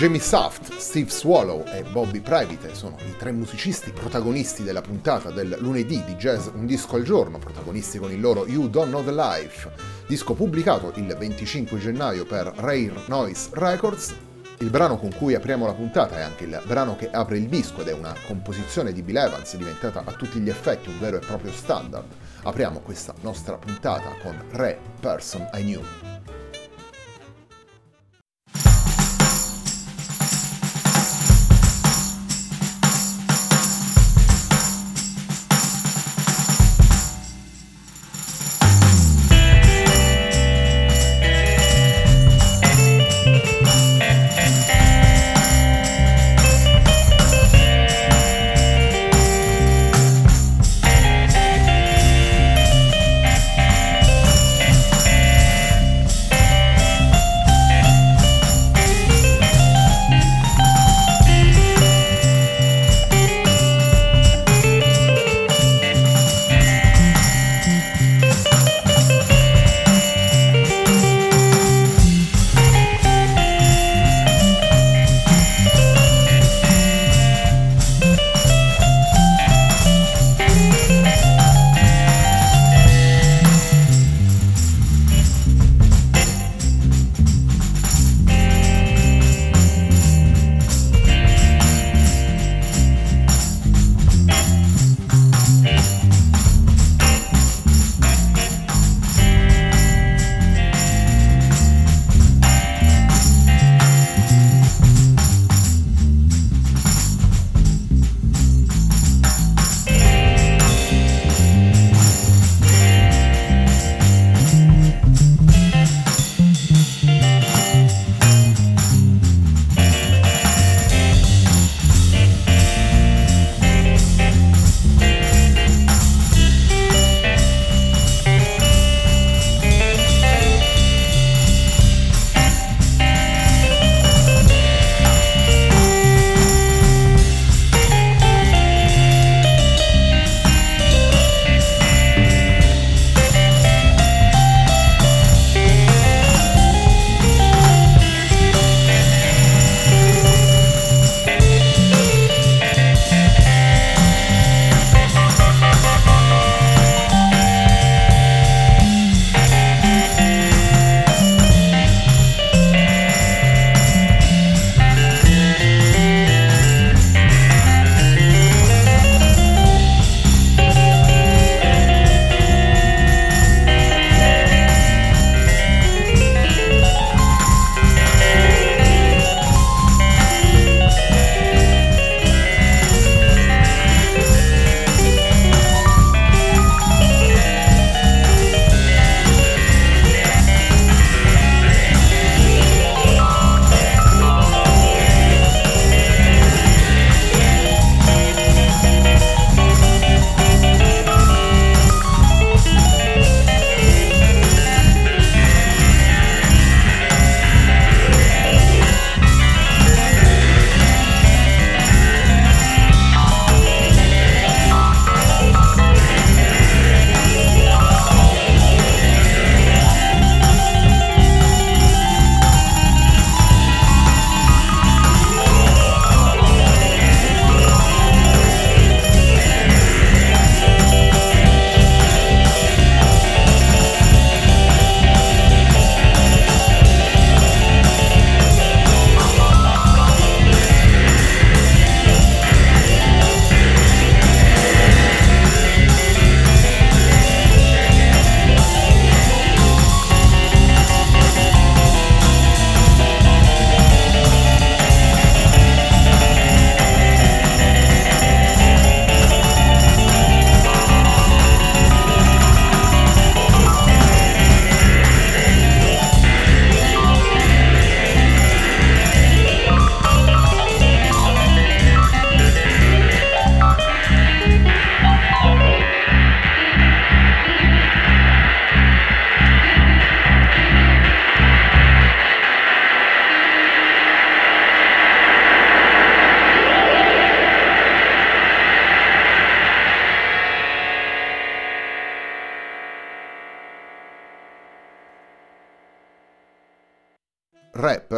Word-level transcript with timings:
Jamie 0.00 0.18
Saft, 0.18 0.78
Steve 0.78 1.10
Swallow 1.10 1.62
e 1.66 1.82
Bobby 1.82 2.20
Private 2.20 2.74
sono 2.74 2.96
i 3.06 3.14
tre 3.18 3.32
musicisti 3.32 3.92
protagonisti 3.92 4.62
della 4.62 4.80
puntata 4.80 5.30
del 5.30 5.58
lunedì 5.60 6.02
di 6.06 6.14
Jazz 6.14 6.46
Un 6.54 6.64
disco 6.64 6.96
al 6.96 7.02
giorno, 7.02 7.36
protagonisti 7.36 7.98
con 7.98 8.10
il 8.10 8.18
loro 8.18 8.46
You 8.46 8.70
Don't 8.70 8.88
Know 8.88 9.04
the 9.04 9.12
Life, 9.12 9.70
disco 10.06 10.32
pubblicato 10.32 10.90
il 10.94 11.14
25 11.14 11.78
gennaio 11.78 12.24
per 12.24 12.50
Rare 12.56 12.94
Noise 13.08 13.50
Records. 13.52 14.14
Il 14.60 14.70
brano 14.70 14.96
con 14.96 15.12
cui 15.14 15.34
apriamo 15.34 15.66
la 15.66 15.74
puntata 15.74 16.16
è 16.16 16.22
anche 16.22 16.44
il 16.44 16.62
brano 16.64 16.96
che 16.96 17.10
apre 17.10 17.36
il 17.36 17.48
disco 17.48 17.82
ed 17.82 17.88
è 17.88 17.92
una 17.92 18.14
composizione 18.26 18.94
di 18.94 19.02
Bill 19.02 19.18
Evans 19.18 19.54
diventata 19.54 20.02
a 20.02 20.12
tutti 20.12 20.40
gli 20.40 20.48
effetti 20.48 20.88
un 20.88 20.98
vero 20.98 21.18
e 21.18 21.26
proprio 21.26 21.52
standard. 21.52 22.06
Apriamo 22.44 22.80
questa 22.80 23.12
nostra 23.20 23.58
puntata 23.58 24.16
con 24.22 24.34
Re 24.52 24.78
Person 24.98 25.46
I 25.52 25.60
Knew. 25.60 26.19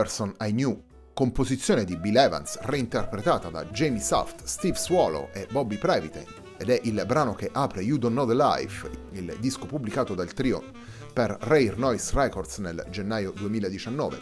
Person 0.02 0.34
I 0.40 0.50
Knew, 0.50 0.82
composizione 1.14 1.84
di 1.84 1.96
Bill 1.96 2.16
Evans 2.16 2.58
reinterpretata 2.62 3.50
da 3.50 3.64
Jamie 3.66 4.00
Soft, 4.00 4.42
Steve 4.42 4.76
Swallow 4.76 5.28
e 5.32 5.46
Bobby 5.48 5.78
Previte, 5.78 6.26
ed 6.56 6.70
è 6.70 6.80
il 6.82 7.04
brano 7.06 7.34
che 7.34 7.48
apre 7.52 7.82
You 7.82 7.98
Don't 7.98 8.16
Know 8.16 8.26
the 8.26 8.34
Life, 8.34 8.90
il 9.12 9.36
disco 9.38 9.64
pubblicato 9.64 10.16
dal 10.16 10.32
trio 10.32 10.64
per 11.12 11.36
Rare 11.42 11.74
Noise 11.76 12.10
Records 12.14 12.58
nel 12.58 12.84
gennaio 12.90 13.30
2019. 13.30 14.20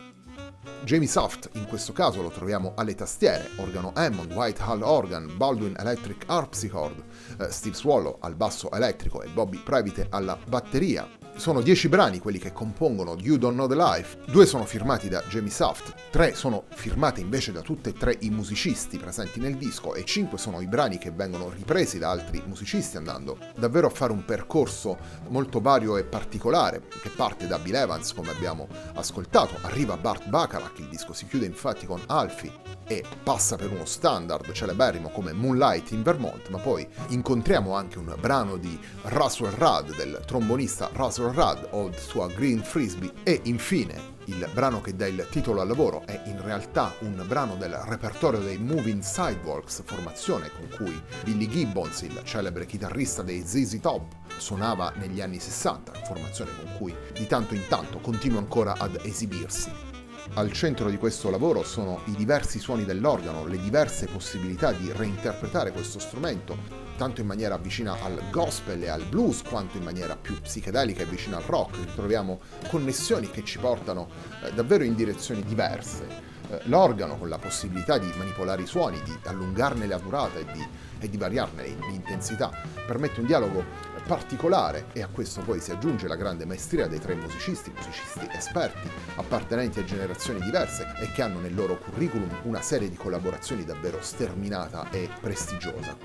Jamie 0.84 1.08
Soft 1.08 1.48
in 1.54 1.64
questo 1.64 1.94
caso 1.94 2.20
lo 2.20 2.28
troviamo 2.28 2.74
alle 2.76 2.94
tastiere, 2.94 3.48
organo 3.56 3.92
Hammond, 3.94 4.32
Whitehall 4.32 4.82
Organ, 4.82 5.34
Baldwin 5.34 5.76
Electric 5.78 6.24
Harpsichord, 6.26 7.02
eh, 7.38 7.50
Steve 7.50 7.74
Swallow 7.74 8.18
al 8.20 8.34
basso 8.34 8.70
elettrico 8.70 9.22
e 9.22 9.30
Bobby 9.30 9.62
Previte 9.62 10.08
alla 10.10 10.38
batteria, 10.46 11.08
sono 11.36 11.60
dieci 11.60 11.88
brani 11.88 12.18
quelli 12.18 12.38
che 12.38 12.52
compongono 12.52 13.16
You 13.18 13.36
Don't 13.36 13.54
Know 13.54 13.68
the 13.68 13.74
Life, 13.74 14.18
due 14.26 14.46
sono 14.46 14.64
firmati 14.64 15.08
da 15.08 15.22
Jamie 15.28 15.50
Soft, 15.50 15.94
tre 16.10 16.34
sono 16.34 16.64
firmate 16.68 17.20
invece 17.20 17.52
da 17.52 17.60
tutti 17.60 17.88
e 17.88 17.92
tre 17.92 18.16
i 18.20 18.30
musicisti 18.30 18.98
presenti 18.98 19.40
nel 19.40 19.56
disco 19.56 19.94
e 19.94 20.04
cinque 20.04 20.38
sono 20.38 20.60
i 20.60 20.66
brani 20.66 20.98
che 20.98 21.10
vengono 21.10 21.50
ripresi 21.50 21.98
da 21.98 22.10
altri 22.10 22.42
musicisti 22.46 22.96
andando 22.96 23.38
davvero 23.56 23.86
a 23.86 23.90
fare 23.90 24.12
un 24.12 24.24
percorso 24.24 24.98
molto 25.28 25.60
vario 25.60 25.96
e 25.96 26.04
particolare 26.04 26.82
che 27.00 27.10
parte 27.10 27.46
da 27.46 27.58
Bill 27.58 27.74
Evans 27.74 28.12
come 28.12 28.30
abbiamo 28.30 28.68
ascoltato, 28.94 29.56
arriva 29.62 29.96
Bart 29.96 30.28
Bacharach, 30.28 30.78
il 30.78 30.88
disco 30.88 31.12
si 31.12 31.26
chiude 31.26 31.46
infatti 31.46 31.86
con 31.86 32.00
Alfie 32.06 32.79
e 32.90 33.04
passa 33.22 33.54
per 33.54 33.70
uno 33.70 33.84
standard 33.84 34.50
celeberrimo 34.50 35.10
come 35.10 35.32
Moonlight 35.32 35.92
in 35.92 36.02
Vermont, 36.02 36.48
ma 36.48 36.58
poi 36.58 36.84
incontriamo 37.10 37.72
anche 37.72 37.98
un 37.98 38.12
brano 38.18 38.56
di 38.56 38.76
Russell 39.02 39.52
Rudd, 39.52 39.94
del 39.94 40.20
trombonista 40.26 40.90
Russell 40.94 41.32
Rudd, 41.32 41.66
Old 41.70 41.94
to 42.08 42.24
a 42.24 42.26
Green 42.26 42.60
Frisbee, 42.60 43.12
e 43.22 43.42
infine 43.44 44.18
il 44.24 44.48
brano 44.52 44.80
che 44.80 44.96
dà 44.96 45.06
il 45.06 45.24
titolo 45.30 45.60
al 45.60 45.68
lavoro 45.68 46.04
è 46.04 46.20
in 46.26 46.42
realtà 46.42 46.92
un 47.00 47.22
brano 47.28 47.54
del 47.54 47.74
repertorio 47.74 48.40
dei 48.40 48.58
Moving 48.58 49.02
Sidewalks, 49.02 49.82
formazione 49.84 50.50
con 50.50 50.68
cui 50.76 51.00
Billy 51.22 51.48
Gibbons, 51.48 52.00
il 52.02 52.20
celebre 52.24 52.66
chitarrista 52.66 53.22
dei 53.22 53.44
ZZ 53.46 53.78
Top, 53.80 54.12
suonava 54.36 54.92
negli 54.96 55.20
anni 55.20 55.38
60, 55.38 55.92
formazione 56.04 56.50
con 56.56 56.76
cui 56.76 56.94
di 57.12 57.28
tanto 57.28 57.54
in 57.54 57.62
tanto 57.68 58.00
continua 58.00 58.40
ancora 58.40 58.74
ad 58.76 58.98
esibirsi. 59.04 59.89
Al 60.34 60.52
centro 60.52 60.88
di 60.88 60.96
questo 60.96 61.28
lavoro 61.28 61.64
sono 61.64 62.02
i 62.04 62.12
diversi 62.12 62.60
suoni 62.60 62.84
dell'organo, 62.84 63.46
le 63.46 63.60
diverse 63.60 64.06
possibilità 64.06 64.70
di 64.70 64.92
reinterpretare 64.92 65.72
questo 65.72 65.98
strumento, 65.98 66.56
tanto 66.96 67.20
in 67.20 67.26
maniera 67.26 67.58
vicina 67.58 67.96
al 68.00 68.22
gospel 68.30 68.80
e 68.84 68.88
al 68.88 69.04
blues, 69.06 69.42
quanto 69.42 69.76
in 69.76 69.82
maniera 69.82 70.16
più 70.16 70.40
psichedelica 70.40 71.02
e 71.02 71.06
vicina 71.06 71.38
al 71.38 71.42
rock. 71.42 71.78
Ritroviamo 71.78 72.38
connessioni 72.68 73.28
che 73.28 73.42
ci 73.42 73.58
portano 73.58 74.08
eh, 74.44 74.52
davvero 74.52 74.84
in 74.84 74.94
direzioni 74.94 75.42
diverse. 75.42 76.29
L'organo 76.64 77.16
con 77.16 77.28
la 77.28 77.38
possibilità 77.38 77.98
di 77.98 78.12
manipolare 78.16 78.62
i 78.62 78.66
suoni, 78.66 79.00
di 79.02 79.16
allungarne 79.24 79.86
la 79.86 79.98
durata 79.98 80.38
e 80.38 80.44
di, 80.52 80.66
e 80.98 81.08
di 81.08 81.16
variarne 81.16 81.64
l'intensità, 81.64 82.50
permette 82.86 83.20
un 83.20 83.26
dialogo 83.26 83.64
particolare 84.10 84.86
e 84.92 85.02
a 85.02 85.06
questo 85.06 85.40
poi 85.42 85.60
si 85.60 85.70
aggiunge 85.70 86.08
la 86.08 86.16
grande 86.16 86.44
maestria 86.44 86.88
dei 86.88 86.98
tre 86.98 87.14
musicisti, 87.14 87.70
musicisti 87.70 88.26
esperti, 88.32 88.90
appartenenti 89.14 89.78
a 89.78 89.84
generazioni 89.84 90.40
diverse 90.40 90.94
e 90.98 91.12
che 91.12 91.22
hanno 91.22 91.38
nel 91.38 91.54
loro 91.54 91.78
curriculum 91.78 92.28
una 92.42 92.60
serie 92.60 92.90
di 92.90 92.96
collaborazioni 92.96 93.64
davvero 93.64 93.98
sterminata 94.00 94.90
e 94.90 95.08
prestigiosa. 95.20 95.96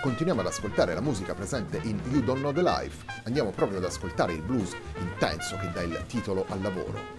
Continuiamo 0.00 0.40
ad 0.40 0.46
ascoltare 0.46 0.94
la 0.94 1.00
musica 1.00 1.34
presente 1.34 1.80
in 1.82 2.00
You 2.10 2.22
Don't 2.22 2.38
Know 2.38 2.52
the 2.52 2.62
Life, 2.62 3.04
andiamo 3.24 3.50
proprio 3.50 3.78
ad 3.78 3.84
ascoltare 3.84 4.34
il 4.34 4.42
blues 4.42 4.76
intenso 5.00 5.56
che 5.56 5.70
dà 5.72 5.82
il 5.82 6.00
titolo 6.06 6.44
al 6.48 6.62
lavoro. 6.62 7.17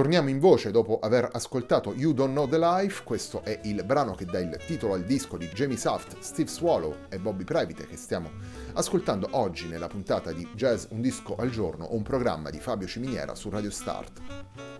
Torniamo 0.00 0.30
in 0.30 0.38
voce 0.38 0.70
dopo 0.70 0.98
aver 0.98 1.28
ascoltato 1.30 1.92
You 1.92 2.14
Don't 2.14 2.32
Know 2.32 2.48
the 2.48 2.58
Life, 2.58 3.02
questo 3.04 3.42
è 3.44 3.60
il 3.64 3.84
brano 3.84 4.14
che 4.14 4.24
dà 4.24 4.38
il 4.38 4.58
titolo 4.64 4.94
al 4.94 5.04
disco 5.04 5.36
di 5.36 5.46
Jamie 5.48 5.76
Saft, 5.76 6.16
Steve 6.20 6.48
Swallow 6.48 6.96
e 7.10 7.18
Bobby 7.18 7.44
Previte 7.44 7.86
che 7.86 7.98
stiamo 7.98 8.30
ascoltando 8.72 9.28
oggi 9.32 9.68
nella 9.68 9.88
puntata 9.88 10.32
di 10.32 10.48
Jazz 10.54 10.86
Un 10.88 11.02
disco 11.02 11.36
al 11.36 11.50
giorno, 11.50 11.88
un 11.90 12.00
programma 12.00 12.48
di 12.48 12.58
Fabio 12.60 12.86
Ciminiera 12.86 13.34
su 13.34 13.50
Radio 13.50 13.70
Start. 13.70 14.22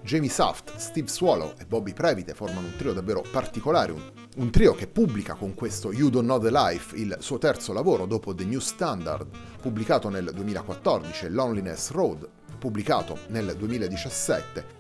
Jamie 0.01 0.31
Saft, 0.31 0.75
Steve 0.77 1.09
Swallow 1.09 1.53
e 1.59 1.67
Bobby 1.67 1.93
Previte 1.93 2.33
formano 2.33 2.69
un 2.69 2.77
trio 2.79 2.95
davvero 2.95 3.23
particolare, 3.31 3.93
un, 3.93 4.01
un 4.37 4.51
trio 4.51 4.75
che 4.75 4.87
pubblica 4.87 5.35
con 5.35 5.53
questo 5.53 5.93
You 5.93 6.09
Don't 6.09 6.25
Know 6.25 6.41
the 6.41 6.51
Life 6.51 6.97
il 6.97 7.15
suo 7.21 7.37
terzo 7.37 7.75
lavoro 7.75 8.07
dopo 8.07 8.35
The 8.35 8.47
New 8.47 8.59
Standard, 8.59 9.29
pubblicato 9.61 10.09
nel 10.09 10.31
2014, 10.33 11.27
e 11.27 11.29
Loneliness 11.29 11.91
Road, 11.91 12.27
pubblicato 12.59 13.19
nel 13.29 13.55
2017 13.55 14.80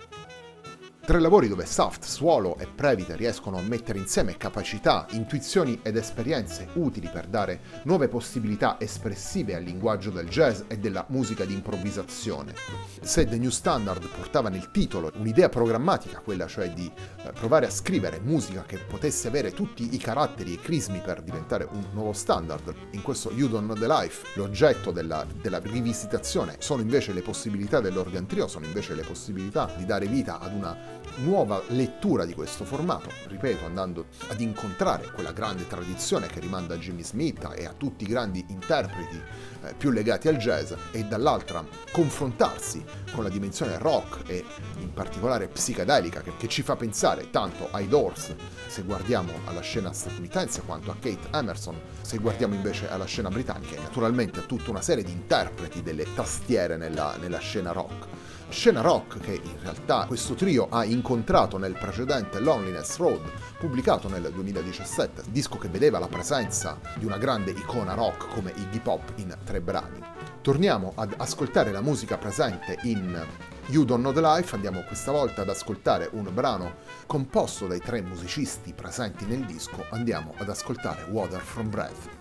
Tre 1.10 1.18
lavori 1.18 1.48
dove 1.48 1.66
Saft, 1.66 2.04
Swallow 2.04 2.54
e 2.56 2.68
Previte 2.68 3.16
riescono 3.16 3.58
a 3.58 3.62
mettere 3.62 3.98
insieme 3.98 4.36
capacità, 4.36 5.08
intuizioni 5.10 5.80
ed 5.82 5.96
esperienze 5.96 6.68
utili 6.74 7.08
per 7.12 7.26
dare 7.26 7.62
nuove 7.82 8.06
possibilità 8.06 8.76
espressive 8.78 9.56
al 9.56 9.64
linguaggio 9.64 10.10
del 10.10 10.28
jazz 10.28 10.60
e 10.68 10.78
della 10.78 11.04
musica 11.08 11.44
di 11.44 11.52
improvvisazione. 11.52 12.54
Se 13.00 13.26
The 13.26 13.38
New 13.38 13.50
Standard 13.50 14.06
portava 14.06 14.50
nel 14.50 14.70
titolo 14.70 15.10
un'idea 15.16 15.48
programmatica, 15.48 16.20
quella 16.20 16.46
cioè 16.46 16.70
di 16.70 16.88
eh, 16.88 17.32
provare 17.32 17.66
a 17.66 17.70
scrivere 17.70 18.20
musica 18.20 18.62
che 18.62 18.78
potesse 18.78 19.26
avere 19.26 19.50
tutti 19.50 19.92
i 19.92 19.98
caratteri 19.98 20.54
e 20.54 20.60
crismi 20.60 21.00
per 21.00 21.22
diventare 21.22 21.66
un 21.68 21.86
nuovo 21.90 22.12
standard, 22.12 22.72
in 22.92 23.02
questo 23.02 23.32
You 23.32 23.48
Don't 23.48 23.64
Know 23.64 23.76
the 23.76 23.88
Life 23.88 24.38
l'oggetto 24.38 24.92
della, 24.92 25.26
della 25.42 25.58
rivisitazione 25.58 26.54
sono 26.60 26.82
invece 26.82 27.12
le 27.12 27.22
possibilità 27.22 27.80
dell'organ 27.80 28.26
trio, 28.26 28.46
sono 28.46 28.64
invece 28.64 28.94
le 28.94 29.02
possibilità 29.02 29.74
di 29.76 29.84
dare 29.84 30.06
vita 30.06 30.38
ad 30.38 30.54
una 30.54 30.98
nuova 31.16 31.62
lettura 31.68 32.24
di 32.24 32.34
questo 32.34 32.64
formato, 32.64 33.10
ripeto, 33.26 33.64
andando 33.64 34.06
ad 34.28 34.40
incontrare 34.40 35.10
quella 35.12 35.32
grande 35.32 35.66
tradizione 35.66 36.26
che 36.26 36.40
rimanda 36.40 36.74
a 36.74 36.78
Jimmy 36.78 37.04
Smith 37.04 37.48
e 37.54 37.66
a 37.66 37.74
tutti 37.76 38.04
i 38.04 38.06
grandi 38.06 38.44
interpreti 38.48 39.20
eh, 39.62 39.74
più 39.74 39.90
legati 39.90 40.28
al 40.28 40.36
jazz 40.36 40.72
e 40.92 41.04
dall'altra 41.04 41.64
confrontarsi 41.92 42.84
con 43.12 43.24
la 43.24 43.28
dimensione 43.28 43.78
rock 43.78 44.28
e 44.28 44.44
in 44.78 44.92
particolare 44.92 45.48
psichedelica 45.48 46.22
che, 46.22 46.32
che 46.36 46.48
ci 46.48 46.62
fa 46.62 46.76
pensare 46.76 47.30
tanto 47.30 47.68
ai 47.70 47.88
Doors 47.88 48.34
se 48.66 48.82
guardiamo 48.82 49.32
alla 49.46 49.60
scena 49.60 49.92
statunitense 49.92 50.62
quanto 50.62 50.90
a 50.90 50.94
Kate 50.94 51.28
Emerson 51.32 51.78
se 52.00 52.18
guardiamo 52.18 52.54
invece 52.54 52.88
alla 52.88 53.04
scena 53.04 53.28
britannica 53.28 53.76
e 53.76 53.80
naturalmente 53.80 54.40
a 54.40 54.42
tutta 54.42 54.70
una 54.70 54.80
serie 54.80 55.04
di 55.04 55.12
interpreti 55.12 55.82
delle 55.82 56.06
tastiere 56.14 56.76
nella, 56.76 57.16
nella 57.20 57.38
scena 57.38 57.72
rock 57.72 58.06
scena 58.50 58.80
rock 58.80 59.20
che 59.20 59.32
in 59.32 59.60
realtà 59.60 60.06
questo 60.06 60.34
trio 60.34 60.68
ha 60.70 60.84
incontrato 60.84 61.56
nel 61.56 61.72
precedente 61.78 62.40
Loneliness 62.40 62.96
Road, 62.96 63.22
pubblicato 63.58 64.08
nel 64.08 64.30
2017, 64.32 65.22
disco 65.30 65.56
che 65.56 65.68
vedeva 65.68 65.98
la 65.98 66.08
presenza 66.08 66.78
di 66.96 67.04
una 67.04 67.16
grande 67.16 67.52
icona 67.52 67.94
rock 67.94 68.28
come 68.34 68.52
Iggy 68.56 68.80
Pop 68.80 69.12
in 69.16 69.36
tre 69.44 69.60
brani. 69.60 70.00
Torniamo 70.42 70.92
ad 70.96 71.14
ascoltare 71.16 71.70
la 71.70 71.80
musica 71.80 72.18
presente 72.18 72.78
in 72.82 73.24
You 73.66 73.84
Don't 73.84 74.02
Know 74.02 74.12
the 74.12 74.20
Life, 74.20 74.54
andiamo 74.54 74.82
questa 74.82 75.12
volta 75.12 75.42
ad 75.42 75.48
ascoltare 75.48 76.08
un 76.12 76.28
brano 76.32 76.76
composto 77.06 77.66
dai 77.66 77.80
tre 77.80 78.02
musicisti 78.02 78.72
presenti 78.72 79.26
nel 79.26 79.44
disco, 79.44 79.84
andiamo 79.90 80.34
ad 80.38 80.48
ascoltare 80.48 81.06
Water 81.10 81.40
from 81.40 81.70
Breath. 81.70 82.19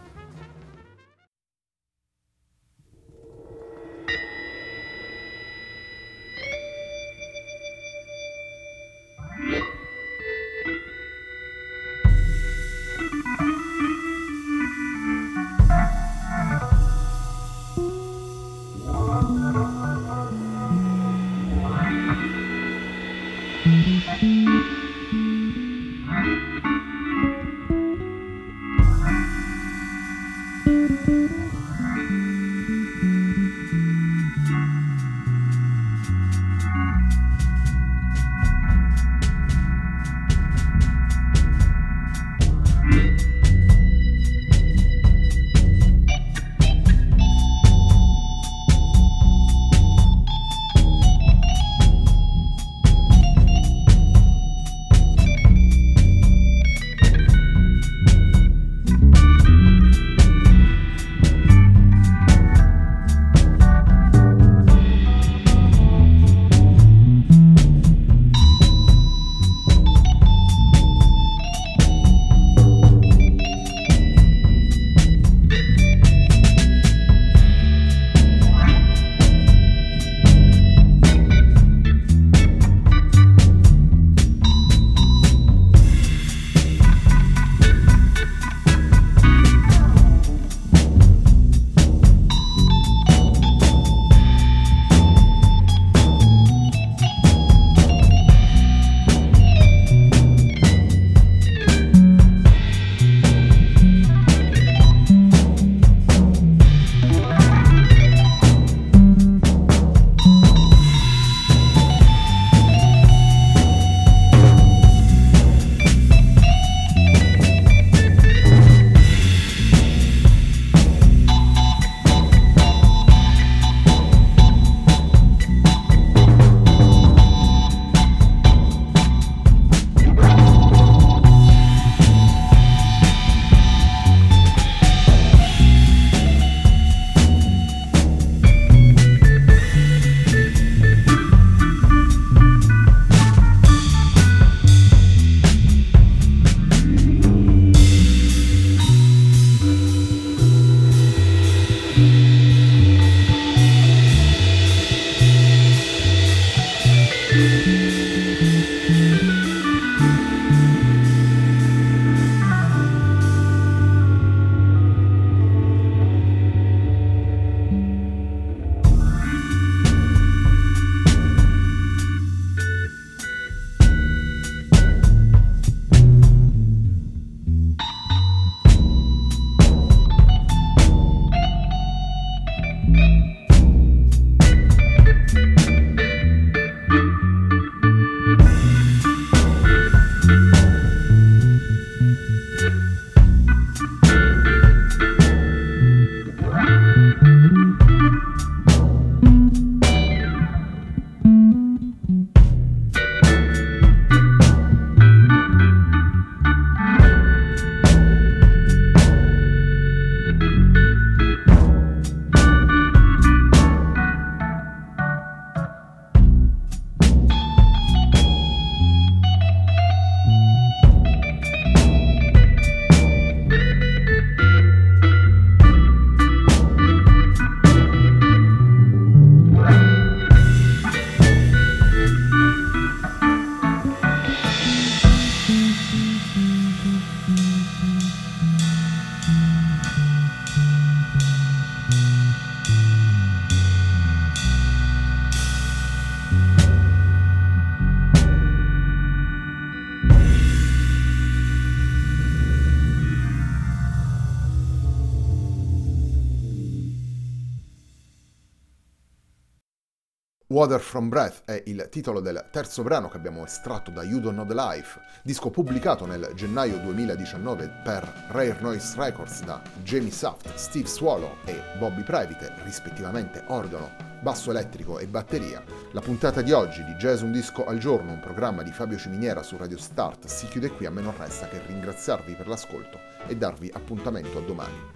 Water 260.59 260.81
from 260.81 261.07
Breath 261.07 261.43
è 261.45 261.63
il 261.67 261.87
titolo 261.89 262.19
del 262.19 262.47
terzo 262.51 262.83
brano 262.83 263.07
che 263.07 263.15
abbiamo 263.15 263.45
estratto 263.45 263.91
da 263.91 264.03
You 264.03 264.19
Don't 264.19 264.35
Know 264.35 264.45
the 264.45 264.53
Life, 264.53 264.99
disco 265.23 265.49
pubblicato 265.49 266.05
nel 266.05 266.33
gennaio 266.35 266.79
2019 266.79 267.79
per 267.81 268.25
Rare 268.27 268.57
Noise 268.59 268.95
Records 268.97 269.41
da 269.45 269.61
Jamie 269.83 270.11
Soft, 270.11 270.53
Steve 270.55 270.85
Swallow 270.85 271.37
e 271.45 271.61
Bobby 271.77 272.03
Private, 272.03 272.55
rispettivamente 272.65 273.41
organo, 273.47 273.89
basso 274.19 274.51
elettrico 274.51 274.99
e 274.99 275.07
batteria. 275.07 275.63
La 275.93 276.01
puntata 276.01 276.41
di 276.41 276.51
oggi 276.51 276.83
di 276.83 276.95
Jazz 276.95 277.21
Un 277.21 277.31
Disco 277.31 277.65
al 277.65 277.77
Giorno, 277.77 278.11
un 278.11 278.19
programma 278.19 278.61
di 278.61 278.73
Fabio 278.73 278.97
Ciminiera 278.97 279.41
su 279.43 279.55
Radio 279.55 279.77
Start, 279.77 280.25
si 280.25 280.45
chiude 280.47 280.71
qui. 280.71 280.85
A 280.85 280.91
me 280.91 280.99
non 280.99 281.15
resta 281.17 281.47
che 281.47 281.61
ringraziarvi 281.67 282.33
per 282.33 282.49
l'ascolto 282.49 282.99
e 283.27 283.37
darvi 283.37 283.71
appuntamento 283.73 284.39
a 284.39 284.41
domani. 284.41 284.87